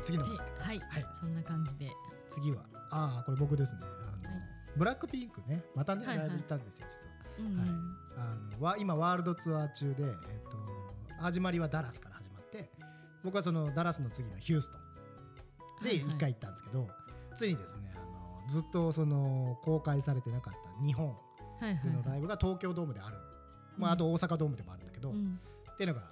[0.00, 0.24] か次の。
[0.24, 0.36] では
[0.72, 1.06] い、はい。
[1.20, 1.90] そんな感じで。
[2.30, 3.80] 次はああこれ僕ですね。
[3.82, 3.84] あ
[4.26, 4.42] の、はい。
[4.76, 5.62] ブラックピンクね。
[5.74, 7.14] またね、はいはいライブ行ったんですよ実は。
[7.38, 7.68] うんはい。
[8.18, 10.08] あのわ今ワールドツアー中で、えっ
[10.50, 10.56] と
[11.22, 12.70] 始まりはダラスから始まって
[13.22, 14.80] 僕はそのダラスの次のヒューストン。
[15.84, 16.14] ではいはい。
[16.14, 16.88] 1回行ったんですけど、
[17.34, 17.98] ついにですねあ
[18.46, 21.14] のずっとその公開されてなかった日本は
[21.62, 21.80] いはい。
[21.84, 23.16] でのライブが東京ドームである、
[23.76, 23.94] まあ、うん。
[23.94, 25.38] あと大阪ドームでもあるんだけど、っうん。
[25.76, 26.02] ていうのが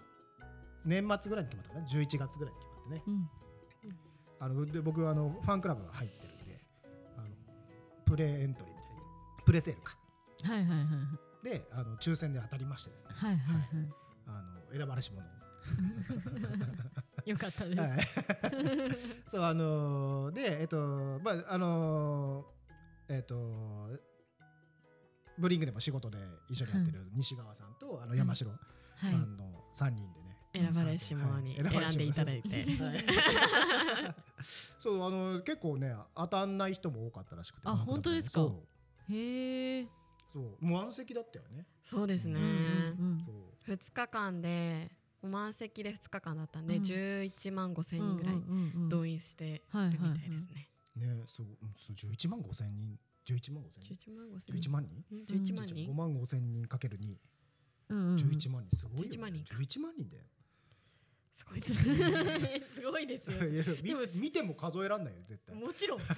[0.85, 1.87] 年末ぐらいに決まったかな。
[1.87, 3.03] 11月ぐらいに決まってね。
[3.07, 3.31] うん
[4.41, 6.61] あので僕あのファンクラブが入ってるんで
[7.17, 7.29] あの
[8.05, 9.45] プレエントリーみたいな。
[9.45, 9.97] プレセールか。
[10.43, 13.15] はいはいはいであの抽選で当たりましてですね。
[13.15, 13.67] はいはいはい。
[14.27, 14.43] あ
[14.73, 15.23] の選ばれし者
[17.25, 18.01] よかったです、はい。
[19.31, 23.89] そうあのーでえっとまああのーえっと
[25.39, 28.57] ブリングでも仕事で一緒にやってる西川さんとあの山城は
[29.09, 30.28] いさんの3人でね、
[30.61, 31.87] 選ばれし者にはい。
[31.89, 32.49] 選んでいただいて。
[32.83, 33.05] はい。
[34.79, 38.41] そうあの結構ね当たんない人も多かったらしくてあ本当ですか？
[38.41, 38.65] そ
[39.09, 39.13] う。
[39.13, 39.89] へえ
[40.33, 40.57] そう。
[40.65, 41.67] 満席だったよね。
[41.83, 42.49] そうですね、うんう
[43.15, 43.71] んそう。
[43.71, 44.91] 2日間で
[45.23, 46.83] 満席で2日間だったんで、うん。
[46.83, 50.69] 11万5千人ぐらい動員してるみたいですね。
[50.97, 52.99] ねそううんそう11万5千人。
[53.27, 55.05] 11万5千人？11万5千11万人？
[55.27, 55.53] 人。
[55.53, 55.95] 11万5人。
[55.97, 57.17] 万5千人かける2
[57.91, 58.17] うんうんうん。
[58.17, 58.77] 11万人。
[58.77, 59.55] すごいよ、ね、11万人か。
[59.55, 60.25] 11万人だよ
[61.39, 61.69] すごいで
[62.67, 65.55] すご いですよでも見見ても数えらんないよ絶対。
[65.55, 66.01] もちろん。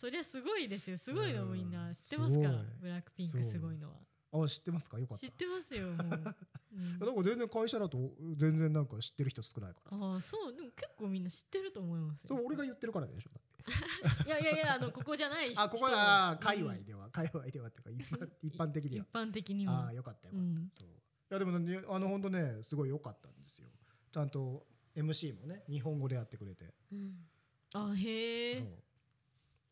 [0.00, 0.98] そりゃすごいですよ。
[0.98, 2.62] すごいのうんみんな知ってますから。
[2.80, 3.96] ブラックピンクすごいのは。
[4.44, 4.98] あ知ってますか？
[4.98, 5.26] よかった。
[5.26, 5.98] 知ってますよもう、うん。
[7.00, 10.04] なんか全然会社だと全然なんか知ってる人少ないからさ。
[10.04, 12.28] ああそうでも結構みんな知ってると思いますよ。
[12.28, 14.28] それ俺が言ってるからでしょだって。
[14.28, 15.60] いやいやいやあのここじゃない人。
[15.60, 16.32] あここだ。
[16.32, 17.10] うん界隈では。
[17.10, 19.04] 界隈ではっていうか一般一般的には。
[19.04, 19.72] 一般的にも。
[19.72, 20.68] ああよかったよかった、うん。
[20.70, 20.88] そう。
[20.88, 20.90] い
[21.30, 23.68] やでもねあの本当ねすごい良かったんですよ。
[24.12, 24.66] ちゃんと
[24.96, 27.26] MC もね日本語でやってくれて、うん。
[27.74, 28.78] あへそえ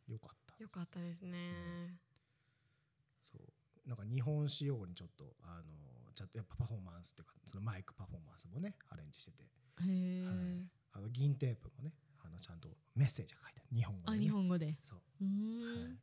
[0.08, 0.12] う。
[0.12, 1.98] よかったよかったですね。
[3.22, 3.88] そう。
[3.88, 9.48] なんか日本仕様にちょっとあのちゃんとやっぱパフォーマンスっていうかそのマイクパフォーマンスもねアレンジしてて、へ
[10.22, 10.36] え、はい。
[10.92, 11.92] あの銀テープもね
[12.25, 13.76] あのちゃんとメッセージが書いてある。
[13.76, 14.78] 日本語で、あね、日本語で。
[14.84, 15.97] そう、うーん、はい。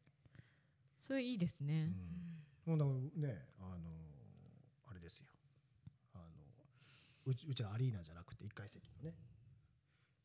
[1.07, 2.91] それいいですうね、ん、もうだか
[3.21, 3.89] らねあの
[4.89, 5.27] あれですよ
[7.25, 9.15] うちうちらアリーナじゃなくて1階席のね。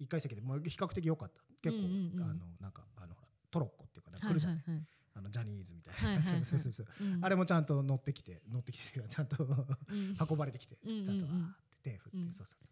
[0.00, 1.42] 1階席でもう比較的良かった。
[1.62, 2.22] 結構、うんうんうん。
[2.22, 6.44] あのなんかあのほらトロッコっていうか、ね、はい来るじゃない、はいはいあのジャニーズみたいな、はいはいはい。
[6.46, 6.86] そうそうそう。
[7.00, 7.24] うん。
[7.24, 9.52] あれもちゃんと乗ってきて乗ってきてちゃんとう
[9.92, 10.16] ん。
[10.30, 12.32] 運ばれてきて、うんちゃんとわーって手振って、うん。
[12.34, 12.58] そうそう。
[12.62, 12.68] そう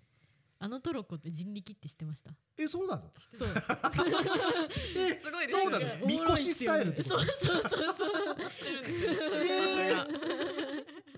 [0.58, 2.30] あのトロッコって人力って知ってました？
[2.56, 3.12] えそうなの？
[3.36, 3.48] そう。
[4.96, 5.98] えすごいそうなね。
[6.00, 7.62] のみこしスタイルってそうそうそう
[7.94, 8.50] そう。
[8.50, 9.18] してるんですよ。
[9.18, 10.06] それが。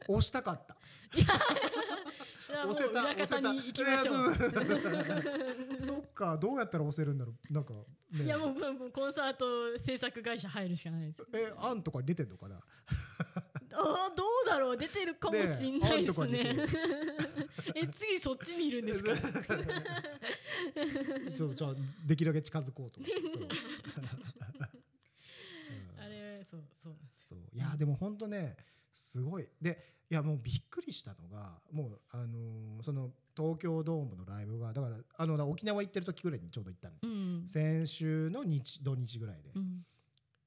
[0.08, 0.76] 押したかった
[2.52, 4.30] 押せた裏方に行きましょう。
[4.30, 4.56] 押せ
[5.80, 7.52] たそっかどうやったら押せるんだろう。
[7.52, 7.74] なんか、
[8.12, 9.44] ね、いやもうコンサート
[9.84, 11.22] 制作会社入るしかないです。
[11.34, 12.58] えアンとか出てんのかな？
[13.70, 14.76] あーどうだろう。
[14.76, 16.54] 出てるかもしんないですね。
[16.54, 16.66] ね
[17.74, 19.14] え 次そっちにいるんですか？
[21.36, 21.74] そうじゃあ
[22.06, 23.00] できるだけ近づこうと。
[23.00, 23.42] 思ってそう。
[23.42, 23.48] うん
[26.02, 27.30] あれそうそうなんですよ。
[27.30, 27.38] そう。
[27.56, 28.56] いやでも本当ね
[28.92, 29.46] すごい。
[29.60, 39.84] でいやもうびっくりしたのがもうあのーその東京ドームのライブがだからあの沖縄行ってる時ぐらいにちょうど行ったの、うん先週の日土日ぐらいで、うん。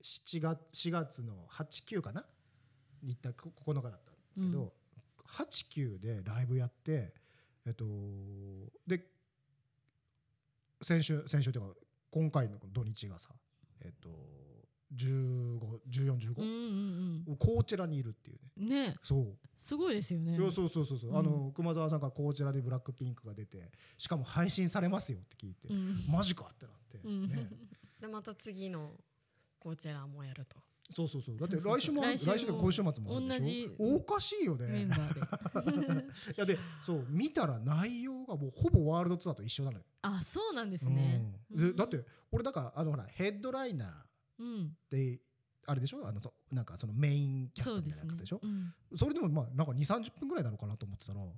[0.03, 2.25] 7月4月の89かな？
[3.03, 4.73] に行ったこ9日だったんですけど、
[5.27, 7.13] 89でライブやって
[7.65, 7.85] えっと
[8.87, 9.05] で
[10.81, 11.75] 先週先週というか
[12.09, 13.29] 今回の土日がさ
[13.83, 14.09] えっと
[14.95, 18.51] 151415、うんうんコーチェラにいるっていうね。
[18.57, 18.95] うんね。
[19.03, 20.37] そう、すごいですよね。
[20.37, 21.17] いやそうそうそうそう、うん。
[21.17, 26.05] あの熊沢さんがコーチェラでブラックピンクが出てしかも配信されますよって聞いて、うん。
[26.07, 27.27] マジかってなって、うん。
[27.29, 27.49] ね、
[27.99, 28.91] でまた次の
[29.59, 30.57] コーチェラもやると。
[30.93, 31.37] そうそうそう。
[31.37, 31.79] だってそうそうそう。
[31.79, 33.75] 来週も来週とか今週末もあるで同しじ。
[33.79, 34.67] ょおかしいよね。
[34.67, 36.01] メンバーで。
[36.03, 41.23] いやでそう見たら内容がもうほぼワールドツアーと一緒なのよ、あそうなんですね。
[41.51, 41.71] うん。
[41.71, 44.05] でだって俺だからあのほらヘッドライナーっ
[44.39, 44.77] うん。
[44.89, 45.21] て
[45.67, 46.07] あれでしょ？
[46.07, 48.39] あのそなんかそのメインキャストみたいな方でしょ？
[48.41, 48.73] うん。
[48.97, 51.31] それでもまあなんか2 3 0分ぐらいなのかなと思ってたら7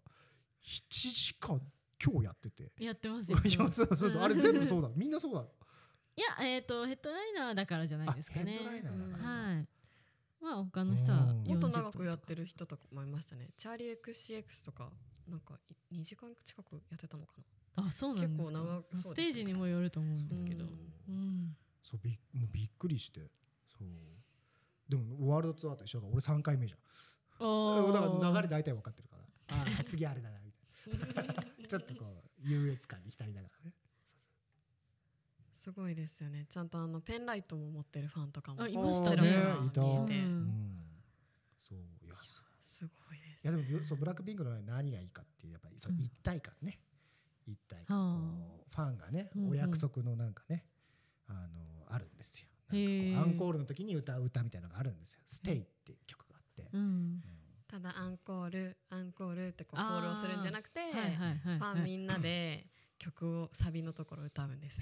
[0.90, 1.62] 時間
[2.04, 2.72] 今日やってて。
[2.80, 3.38] やってますよ。
[3.44, 4.22] いやそうそうそう。
[4.22, 4.90] あれ全部そうだ。
[4.96, 5.42] みんなそうだ
[6.16, 8.44] いやえっとヘッドライナーだからじゃないですかね。
[8.44, 9.30] あヘッドライナーだから。
[9.30, 9.68] はい。
[10.42, 11.44] まあ他の人はうん。
[11.46, 13.50] もっと40長くやってる人とかもいましたね。
[13.58, 14.92] チャーリー XCX とか
[15.28, 15.60] なんか
[15.92, 17.34] い2時間近くやってたのか
[17.76, 17.88] な。
[17.88, 18.44] あそうなんですか。
[18.44, 20.66] 結構長くそうですねステージにもよると思うんですけど。
[20.66, 20.72] うん。
[21.08, 21.58] うん。
[21.82, 23.30] そうびもうびっくりして
[24.90, 26.80] でもワールドツアーと一緒だから俺3回目じゃん。
[27.94, 29.58] だから流れ大体分かってるから。
[29.58, 31.34] ああ次あれだなみたいな。
[31.64, 33.74] ち ちょっとこう優越感に浸りながらね。
[35.60, 36.46] すごいですよね。
[36.50, 38.62] ちゃんとあのペンライトも持ってるファンとかも。
[38.62, 39.30] あいましたね。
[39.66, 39.82] いた。
[39.82, 40.10] うん。
[40.10, 41.04] うん。
[41.58, 42.46] そういやそう。
[42.66, 46.02] すごいですいやでもブそうブラックピンクの何がいいかっていうやっぱりそのうん。
[46.02, 46.80] 一体感ね、
[47.48, 47.98] 一体感。
[47.98, 49.50] はこうファンがね、うんうん。
[49.52, 50.66] お約束のなんかね
[51.28, 56.70] あのあるんですよなんかこうアンコールの時に歌う歌みたいなのがあるんですよ「ステイっていう曲があって、
[57.68, 62.68] ただアンコールアンコールってこうコあーールをするんじゃなくて、ファンみんなで
[63.00, 64.82] 曲をサビのところ歌うんですよ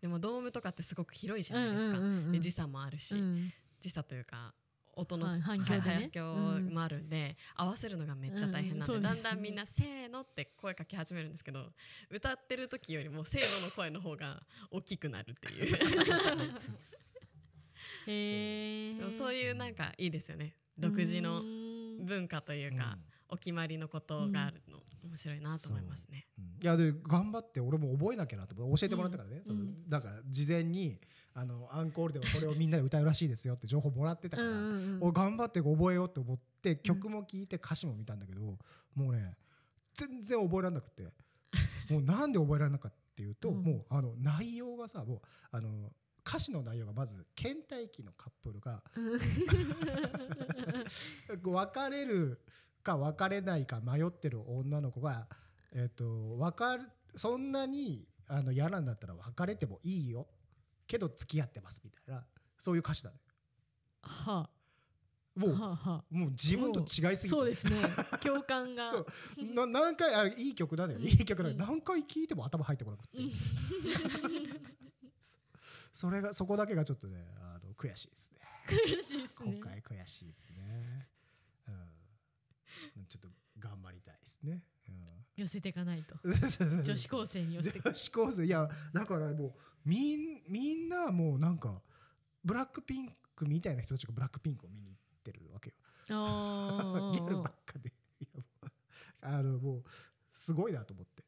[0.00, 3.52] でもドームとかってすごく広いじゃないですか、で時差もあるし、うん。
[3.80, 4.54] 時差というか
[4.98, 5.80] 音の、はい反響でね。
[6.02, 9.22] 反響もあるんで、合わせるのがめっちゃ大変なんで,、うんうんそうですね。
[9.22, 11.72] だんだんみんな「せーの」って声かけ始めるんですけど
[12.10, 15.76] 歌ってる時よりも「せーの」の声の方が大きくなるっていう。
[18.06, 20.54] へえでもそういうなんかいいですよね。
[20.78, 21.42] 独自の
[22.00, 22.98] 文化というか、
[23.28, 26.26] お決まりのことがあるの、面白いなと思いますね。
[26.38, 26.44] うん。
[26.62, 29.44] いやで頑張って俺も覚えなきゃなと思って教えてもらったからね、うん。
[29.44, 31.00] そのなんか事前に
[31.40, 34.48] あのアンコールではこれをみんなで歌うらしいですよって情報もらってたから、
[35.00, 39.36] お頑張って覚えようって思って曲も聴いて歌詞も見たんだけど、もうね
[39.94, 41.04] 全然覚えられなくて
[41.90, 43.62] もうなんで覚えられなかったっていうと、うん。
[43.62, 45.20] もうあの内容がさもう
[45.50, 45.92] あの
[46.26, 48.82] 歌詞の内容がまず倦怠期のカップルが
[51.42, 52.40] 別れる
[52.82, 55.26] か別れないか迷ってる女の子が、
[55.72, 56.84] えっと別れ
[57.16, 60.26] そんなにあの嫌なんだったら別れてもいいよ
[60.88, 62.24] けど付き合ってますみたいな
[62.58, 63.22] そういう歌詞なのよ。
[64.02, 64.50] は
[65.36, 67.28] もうははもう自分と違いすぎて。
[67.28, 67.76] そうですね。
[68.20, 68.90] 共感が。
[68.90, 69.06] そう。
[69.54, 71.60] な何回あれいい曲だねいい曲だねうん。
[71.60, 73.18] 何回聴いても頭入ってこなくて。
[73.18, 73.30] うん。
[75.92, 78.38] それがそこだけがちょっとねあの悔しいですね。
[78.66, 81.08] 悔しいです今ね回悔しいですね。
[81.68, 81.70] う
[83.00, 83.06] ん。
[83.06, 84.64] ちょっと頑張りたいですね、
[85.36, 86.16] 寄せていかないと。
[86.22, 89.52] うん、女子高生に寄せてい女子高生いやだからもう
[89.84, 91.80] みんみんなもうなんか
[92.44, 95.74] ブラックピンクみたいな人たちがブラックピンクを見に行ってるわけよ。
[96.10, 97.90] あギャルばっかで。
[98.20, 98.70] いやもう
[99.20, 99.82] あのもう
[100.34, 101.24] すごいなと思って。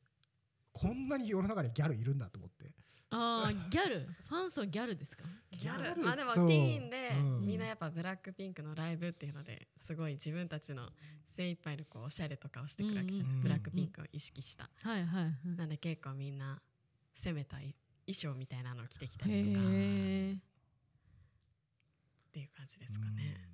[0.72, 2.72] こんなに世の中にギャルいるんだと思って。
[3.10, 4.08] あーギャル？
[4.28, 5.24] ファン層ギャルですか？
[5.60, 7.46] ギャギャルルまあでもティーンで、うん。
[7.46, 10.88] みんなやっぱブラックピンクのライブっていうのですごい自分たちの
[11.36, 13.42] 精一杯のこうおしゃれとかをしてくるわけじゃないですか、うん。
[13.42, 15.56] ブラックピンクを意識した、はいはいはい。
[15.56, 16.60] なんで結構みんな
[17.22, 17.74] 攻めた衣
[18.08, 19.66] 装みたいなのを着てきたりへとか。
[19.66, 20.36] っえ
[22.32, 23.48] ていう感じですかね、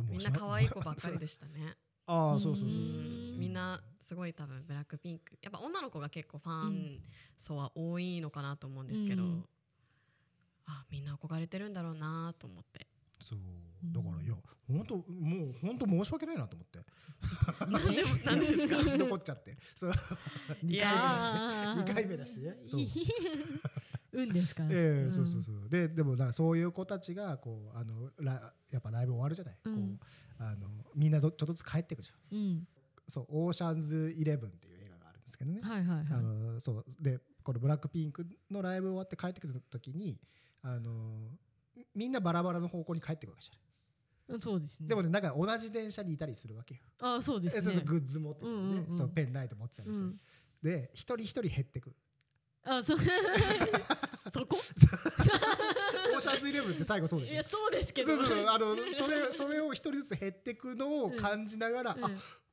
[0.00, 0.06] うん。
[0.10, 1.76] みんな可愛い子ばっかりでしたね。
[2.06, 2.68] ああそうそうそうそう。
[2.68, 3.38] うん。
[3.38, 5.38] みんなすごい多分ブラックピンク。
[5.42, 7.00] やっぱ女の子が結構ファうン
[7.38, 9.44] 層は多いのかなと思うんですけど、うん
[10.70, 12.86] あみんな憧れてるんだろうなと思って。
[13.20, 13.38] そう。
[13.92, 14.34] だからいや
[14.68, 15.02] 本当も
[15.46, 16.78] う本当申し訳ないなと思って。
[17.66, 18.76] なんでなんでですか？
[18.76, 19.58] 勝ち残っちゃって。
[19.76, 19.92] そう。
[20.64, 20.82] 2回目だしね。
[20.84, 21.88] あー。
[21.88, 22.56] 二回目だしね。
[22.66, 22.86] そう。
[24.12, 25.68] 運ですかええそうそうそう。
[25.68, 29.96] ででもなそういう子たちがこうあのラやっぱライブ終わるじゃない、うん。
[29.98, 30.06] こ
[30.40, 32.38] うあのみんなどちょっとずつ帰ってくじゃん。
[32.38, 32.68] うん。
[33.08, 36.06] そうオーシャンズイレブンっていう映画があるんですけどね、はいはいはい。
[36.10, 36.84] あのそう。
[37.00, 40.20] でこのブラックピンクのライブ終わって帰ってくる時に
[40.62, 41.30] あの
[41.94, 44.88] みんなバラバラの方向に帰ってくるわけじゃない、そうですね。
[44.88, 47.60] でもねなんか同じ電車にいたりするわけよ、あーそうですね。
[47.60, 48.94] えそうそうグッズ持ってたりね、うんうんうん。
[48.94, 50.20] そうペンライト持ってたりして、うん。
[50.62, 51.94] で一人一人減ってく。
[52.64, 52.98] あそう。
[54.32, 54.58] そこ？
[56.14, 57.34] オーシャンズイレブンって最後そうでしょ。
[57.34, 58.16] いやそうですけど。
[58.16, 58.46] そうそうそう。
[58.46, 62.04] あのそれそれを一人ずつ減ってくのを感じながら、うん。
[62.04, 62.10] あ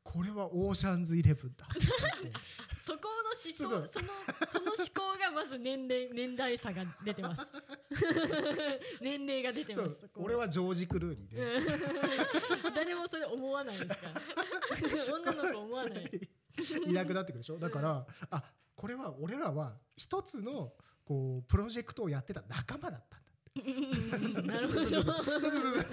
[0.07, 1.67] これはオーシャンズイレブンだ
[2.85, 3.99] そこの思想そのそ
[4.61, 7.41] の思考がまず年齢年代差が出てます
[9.01, 11.41] 年齢が出てます俺はジョージ・クルーニーで、
[12.67, 15.13] う ん誰もそれ思わないですから。
[15.15, 16.29] 女の子思わない。
[16.87, 17.57] いなくなってくるでしょ？
[17.59, 18.43] だからあ
[18.75, 20.73] これは俺らは一つの
[21.05, 24.87] こうプロジェクトをやってた仲間だったんだうんなるほど。
[24.89, 25.03] そう。
[25.03, 25.85] そうそうそうそう。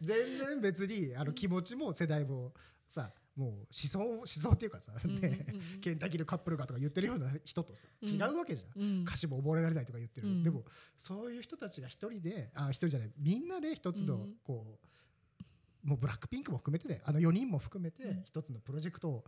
[0.00, 2.52] 全然別にあの気持ちも世代も
[2.86, 8.08] さもう思想思想っていうかさ、ねうんケンタッキーのカップルがとか言ってるような人とさうん。
[8.08, 9.02] 違うわけじゃん、うん。
[9.02, 10.42] 歌詞も覚えられないとか言ってる、うん。
[10.42, 10.64] でも
[10.96, 14.34] そういう人たちが一人であ一人じゃないみんなで一つのうん。
[14.44, 14.78] こ
[15.84, 18.22] う、もうブラックピンクも含めてねあの4人も含めてうん。
[18.24, 19.24] 一つのプロジェクトを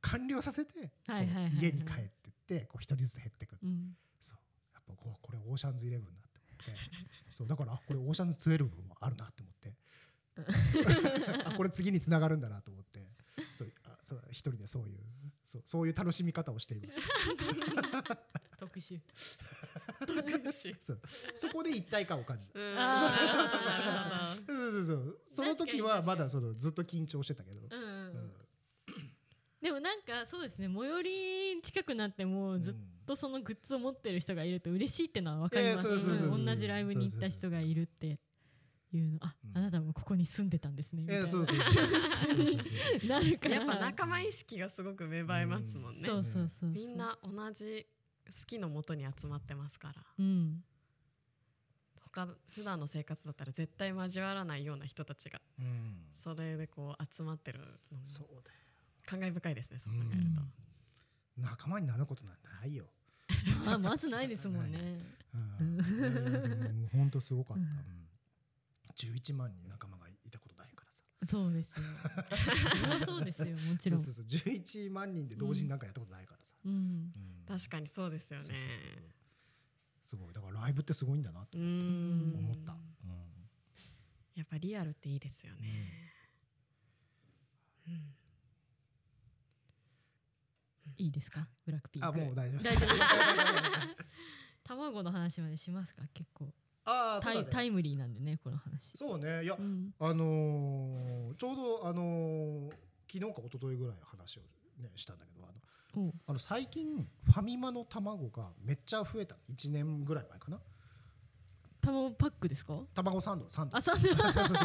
[0.00, 3.94] 完了させて、家に帰ってってこう一人ずつ減っていく、うん。
[4.20, 4.38] そう。
[4.74, 7.36] やっぱこうこれオーシャンズイレブンだって思って。
[7.36, 9.74] そうだからあこれオーシャンズ12もあるなって思って。
[11.44, 12.87] あこれ次につながるんだなと思って
[13.54, 14.98] そうあそう一人でそういう
[15.46, 16.98] そうそういう楽しみ方をしていまし
[18.02, 18.18] た
[18.58, 19.00] 特殊
[20.82, 21.00] そう。
[21.34, 22.58] そこで一体感を感じた。
[24.46, 25.18] そうそうそう。
[25.32, 27.82] その時はまだそのずっと緊張してたけど、うん。
[27.82, 27.88] うん。
[27.88, 28.32] うん
[29.60, 30.68] ででもなんかそうですね。
[30.68, 32.74] 最寄り近くなってもずっ
[33.06, 38.20] とそのグッズを持ってる人がいると嬉しいってのは分かります同じライブに行った人がいるって
[38.96, 39.18] いうの。
[39.20, 39.58] あ、うん。
[39.58, 41.02] あなたもここに住んでたんですね。
[41.02, 41.22] みたいな。
[41.22, 41.56] えーそうそう。
[41.60, 41.66] そう
[42.36, 42.62] そうそう
[43.00, 43.08] そう。
[43.08, 46.08] なるからやっぱ仲間意識がすごく芽生えますもんね。
[46.08, 46.70] そうそうそうそう。
[46.70, 47.86] みんな同じ
[48.26, 50.04] 好きのもとに集まってますから。
[50.18, 50.64] うん。
[52.12, 55.96] 他普段の生活だったら絶対交わらないような人たちがうん。
[56.16, 57.58] それでこう集まってる
[57.92, 58.58] のもそうだよ。
[59.06, 59.80] 感慨深いですね。
[59.84, 60.42] そう考えると。
[61.36, 62.86] 仲間になることなんてないよ。
[63.64, 65.00] まあまずないですもんね。
[65.60, 66.88] うん。
[66.92, 67.97] 本当すごかった、ううんん、
[68.98, 71.02] 11万人仲間がいたことないからさ。
[71.30, 71.84] そうですよ。
[73.06, 74.00] そうですよもちろん。
[74.02, 74.40] そうそうそう。
[74.40, 76.72] 11万人で同時になんかやったことないからさ、うん。
[76.72, 77.12] うん。
[77.46, 78.44] 確かにそうですよね。
[78.44, 78.66] そうそう。
[78.66, 79.10] そうそう。
[80.08, 80.34] すごい。
[80.34, 81.64] だからライブってすごいんだなと思
[82.54, 82.78] った、うん。
[84.34, 86.12] やっぱリアルっていいですよね。
[87.86, 88.14] うん。
[90.96, 91.46] いいですか？
[91.64, 92.08] ブラックピンク。
[92.08, 92.62] あもう大丈夫。
[92.62, 93.00] 大丈夫です。
[94.64, 96.02] 卵の話までしますか？
[96.12, 96.52] 結構
[96.88, 97.48] タイ,、ああそうだね。
[97.50, 98.70] タイムリーなんでねこの話。
[98.96, 99.44] そうね。
[99.44, 99.94] いや、うん。
[100.00, 102.70] あのーちょうどあのー
[103.10, 104.40] 昨日か一昨日ぐらい話を
[104.82, 105.52] ねしたんだけどあ
[105.98, 110.58] のあの最近ファミマの卵がめっちゃ増えた1年ぐらい前かな。
[111.80, 112.80] 卵パックですか？
[112.94, 113.76] 卵サンドサンド。
[113.76, 114.08] あサンド。
[114.12, 114.56] そうそうそう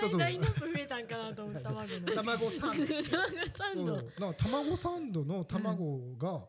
[0.00, 0.10] そう。
[0.10, 2.14] そんなにラインナップ増えたんかなと思った 卵の。
[2.14, 2.86] 卵サンド。
[2.86, 3.02] 卵
[3.58, 4.32] サンド。
[4.34, 6.40] 卵サンドの卵が、あ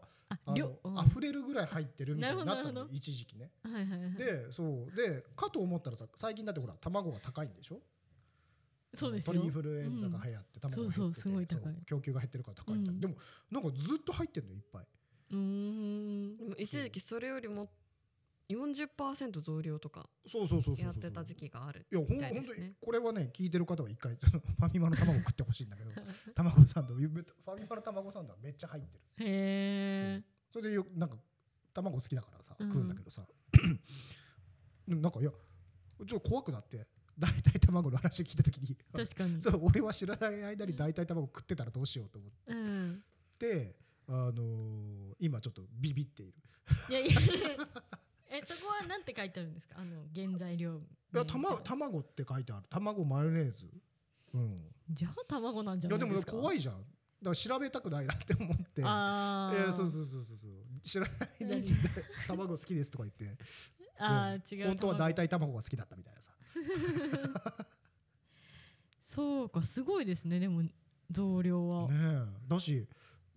[0.53, 1.21] あ量うん。
[1.21, 3.51] れるぐらい入ってるみたいになったの一時期ね。
[3.63, 4.13] はいはいはい。
[4.15, 4.95] でそう。
[4.95, 7.81] でかと思ったらさ最近だってほら卵が高いんでしょ？
[8.95, 9.33] そうですよ。
[9.33, 12.99] 鳥インフルエンザが流行って、卵が減ってて供給が減ってるから高いみたいな、うん。
[13.01, 13.15] でも
[13.51, 14.87] なんかずっと入ってるのいっぱい。
[15.31, 16.37] うーん。
[16.37, 17.69] でも一時期それよりも
[18.49, 22.73] 40%増量とかそうそうそうそうそうやってた時期があるいやほんみたいで本当に。
[22.79, 25.89] これはね聞いてる方は一回ファミマの卵食ってほしいんだけど
[26.35, 29.03] 卵サンドファミマの卵サンドはめっちゃ入ってる。
[29.25, 31.15] へえそれでよなんか
[31.73, 32.69] 卵好きだからさうん。
[32.69, 33.23] 食うんだけどさ、
[34.87, 36.85] でもなんかいやちょっと怖くなって
[37.17, 39.41] 大体卵の話を聞いた時に確かに。
[39.43, 43.03] そう俺は知らない間に大体卵食ってたらどうしようと思っうん。
[43.39, 43.75] て、
[44.07, 46.33] あのー今ちょっとビビっている。
[46.89, 47.19] いやいや。
[48.29, 49.75] えそこはなんて書いてあるんですか？
[49.79, 50.77] あの原材料
[51.13, 52.65] いや名卵卵って書いてある。
[52.69, 53.69] 卵マヨネーズ。
[54.33, 54.55] うん。
[54.89, 56.31] じゃあ卵なんじゃないですか？
[56.31, 56.83] い怖いじゃん
[57.23, 58.83] だから調べたくないなって思って。
[58.85, 59.63] あー。
[59.63, 60.51] いやそうそうそうそうそう。
[60.81, 61.69] 知らない間に
[62.27, 63.43] 卵好きですとか言って。
[63.97, 66.33] あー違う本当は大体体卵が好きだったみたいなさ
[69.07, 70.63] そうかすごいですねでも
[71.11, 72.49] 増量は、ねえ。
[72.49, 72.87] だし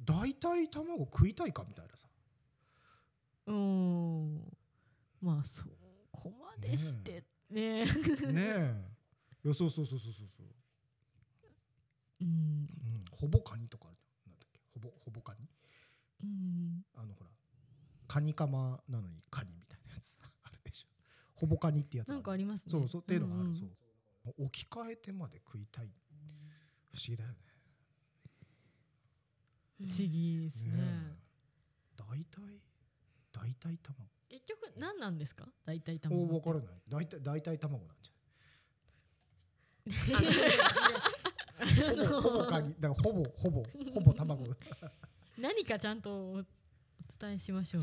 [0.03, 2.07] 大体卵食いたいかみたいなさ。
[3.47, 4.57] うーん。
[5.21, 5.65] まあそ
[6.13, 7.85] こまでしてね。
[7.85, 7.91] ね
[8.37, 8.85] え。
[9.45, 10.47] いやそうそうそうそうそうそう、
[12.21, 12.29] うん。
[12.29, 13.87] うん、ほぼカニとか
[14.27, 14.61] なんだっけ？
[14.75, 15.49] ほぼほぼカニ？
[16.23, 16.85] うん。
[16.95, 17.31] あのほら
[18.09, 20.89] カニカマなのにカニみたいなやつ あるでしょ。
[21.35, 22.71] ほぼカニってやつなんかありますね。
[22.73, 23.57] そうそうっていうのがある、んん。
[23.57, 23.77] そう。
[24.45, 25.93] 置き換えてまで食いたい。
[26.93, 27.39] 不思議だよね。
[29.79, 30.73] 不思議ですね。
[30.73, 31.19] ね
[31.97, 32.61] 大体
[33.33, 34.11] 大体卵。
[34.29, 35.49] 結局何なんですか？
[35.65, 36.83] 大体お卵分からない。
[36.89, 38.13] 大体大体卵なんじゃ
[40.13, 40.25] ない？
[41.59, 42.75] ほぼほぼカニ。
[42.79, 43.63] だからほぼほぼ
[43.95, 44.47] ほぼ卵。
[45.39, 46.45] 何かちゃんとおお
[47.19, 47.83] 伝えしましょう。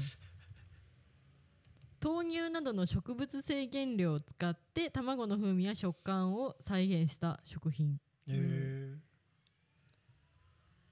[2.04, 7.94] 豆乳などの植物性原料を使って卵の風味や食感を再現した食品。
[7.94, 8.96] へえ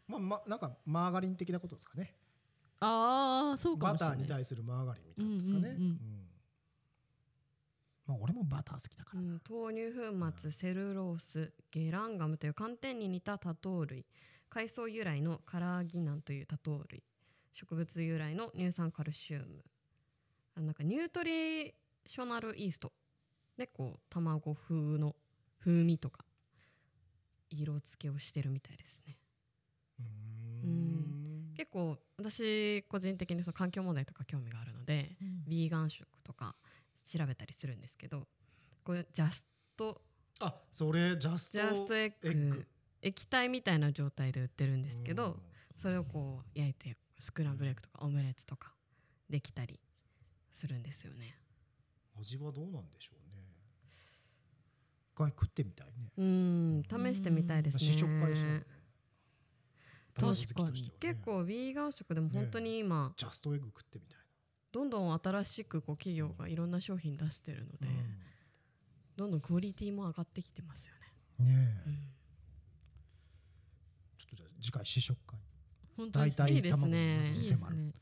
[0.08, 2.16] まあまなんかマーガリン的なことですかね。
[2.80, 4.28] ああそうかバもしれないです。
[4.28, 6.11] ターに対するマーガリンみたいなことですかね、うんうんうんうん
[8.12, 9.22] まあ俺もバター好きだから。
[9.22, 14.06] な、うん、豆乳粉末セルロースゲランガムという寒天に似た多糖類。
[14.50, 17.04] 海藻由来のカラーギナンという多糖類。
[17.54, 19.64] 植物由来の乳酸カルシウム。
[20.56, 21.74] あなんかニュートリ
[22.06, 22.92] ショナルイースト
[23.58, 25.16] でこう卵風の
[25.60, 26.26] 風味とか
[27.50, 29.18] 色付けをしてるみたいですね。
[30.00, 31.54] うーん。
[31.56, 35.44] 結構私個人的にその環境問題とか興味があるのでうん。
[35.48, 36.56] ビーガン食とか
[37.18, 38.28] 調べたりするんですけど
[38.84, 40.02] これジャスト
[40.40, 42.66] あそれジャストジャストエッグ
[43.02, 45.36] 液体みたいな状態で売ってるんですけど、うん。
[45.76, 48.74] それをこう焼いてスクランブルエッグとかオムレツとか
[49.30, 49.80] できたり
[50.52, 51.36] するんですよね。
[52.20, 53.44] 味はどうなんでしょうね。
[55.14, 56.12] 一回食ってみたいね。
[56.18, 57.80] うーん試してみたいですね。
[57.80, 58.64] 試食会したいね
[60.14, 60.92] 卵好きとしてはね。
[61.00, 64.21] 結構ビーガン食でも本当に今、ジャストエッグ食ってみたい
[64.72, 67.92] どんどん新しくこう企業がいろんな商品出してるので、な、
[69.18, 70.94] どんどんクオリティも上がってきてますよ
[71.40, 71.46] ね。
[71.46, 71.84] ね。
[71.86, 71.90] え。
[71.90, 72.12] うん。
[74.62, 75.40] 次回試食会。
[75.98, 76.38] 本当です。
[76.38, 77.58] 大体いいです卵ねのいいですね。
[77.62, 77.94] うん。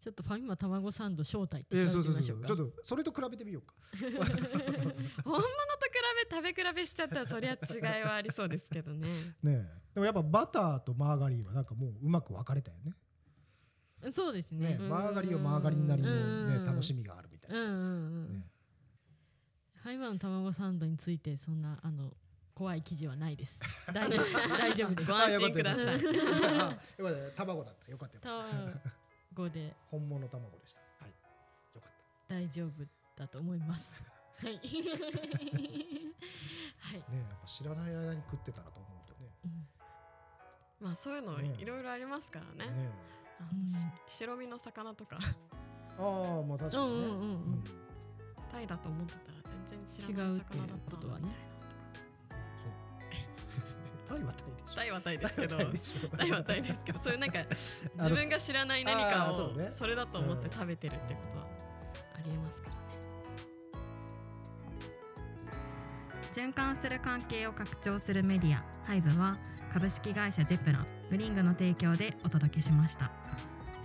[0.00, 2.20] ちょっとファミマ卵サンド招待ってえー、調そうそうそう。
[2.20, 2.56] べてみましょうか。
[2.56, 3.74] ちょっとそれと比べてみようか。
[4.02, 5.98] 本物と比
[6.30, 9.08] べ食べ比べしちゃったらそりゃ違いはありそうですけどね。
[9.42, 9.80] ねえ。
[9.94, 12.94] でもやっぱバターとマーガリンはなんかもううまく分かれたよね
[14.12, 14.76] そうですね。
[14.76, 18.46] ねマーガリンはマーガリンなりの、うんね、楽しみがあるみたいな、うんうんうん、ね。
[19.82, 22.12] ファミマの卵サンドについてそんなあの
[22.54, 23.58] 怖い記事はないです。
[23.94, 24.24] 大丈夫
[24.58, 25.06] 大丈夫です。
[25.10, 26.00] ご安心ください。
[26.00, 26.76] じゃあ
[27.36, 28.20] 卵だったよかったよ。
[28.20, 28.90] かった
[29.34, 29.74] 卵で。
[29.90, 30.80] 本物卵でした。
[30.80, 31.10] はい。
[31.74, 31.92] よかっ
[32.28, 32.84] 大丈夫
[33.16, 34.02] だと思います。
[34.44, 34.56] はい。
[34.56, 34.62] はい、
[37.02, 39.30] たねやっぱ知らない間に食ってたらと思うとね。
[39.44, 39.68] うん。
[40.80, 41.54] まあそういうのね。
[41.58, 42.70] いろいろありますからね。
[42.70, 42.90] ね
[44.06, 45.18] 白身の魚とか。
[45.98, 47.64] ああまあ確かにね、うんうんうんうん。
[48.52, 49.38] タイだと思ってたら
[49.70, 51.28] 全然知らない魚だった違うっていうことはね。
[54.08, 54.74] タイはタイでしょ。
[54.76, 55.56] タイはタイですけど。
[56.16, 57.00] タイはタイですけど。
[57.00, 57.44] そういうなんか
[57.98, 59.34] 自分が知らない何かを
[59.76, 61.46] それだと思って食べてるってことは
[62.14, 62.78] ありえますからね。
[66.34, 68.64] 循環する関係を拡張するメディア。
[68.86, 69.36] ハイブは
[69.72, 73.10] 株式会社ジェプランブリングの提供でお届けしました。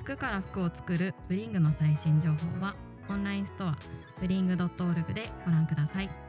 [0.04, 2.74] 服から服を作るブリングの最新情報は
[3.10, 3.78] オンラインストア
[4.20, 6.23] ブリング .org でご覧ください。